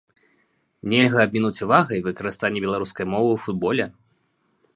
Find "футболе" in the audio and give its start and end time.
3.45-3.85